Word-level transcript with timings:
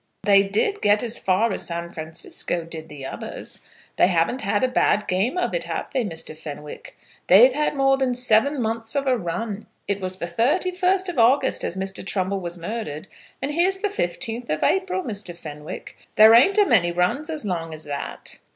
"They 0.23 0.41
did 0.41 0.81
get 0.81 1.03
as 1.03 1.19
far 1.19 1.53
as 1.53 1.67
San 1.67 1.91
Francisco, 1.91 2.63
did 2.63 2.89
the 2.89 3.05
others. 3.05 3.61
They 3.97 4.07
haven't 4.07 4.41
had 4.41 4.63
a 4.63 4.67
bad 4.67 5.07
game 5.07 5.37
of 5.37 5.53
it, 5.53 5.65
have 5.65 5.91
they, 5.91 6.03
Mr. 6.03 6.35
Fenwick? 6.35 6.97
They've 7.27 7.53
had 7.53 7.75
more 7.75 7.97
than 7.97 8.15
seven 8.15 8.59
months 8.59 8.95
of 8.95 9.05
a 9.05 9.15
run. 9.15 9.67
It 9.87 10.01
was 10.01 10.15
the 10.15 10.25
31st 10.25 11.09
of 11.09 11.19
August 11.19 11.63
as 11.63 11.77
Mr. 11.77 12.03
Trumbull 12.03 12.39
was 12.39 12.57
murdered, 12.57 13.09
and 13.43 13.53
here's 13.53 13.81
the 13.81 13.89
15th 13.89 14.49
of 14.49 14.63
April, 14.63 15.03
Mr. 15.03 15.37
Fenwick. 15.37 15.95
There 16.15 16.33
ain't 16.33 16.57
a 16.57 16.65
many 16.65 16.91
runs 16.91 17.29
as 17.29 17.45
long 17.45 17.71
as 17.71 17.83
that. 17.83 18.39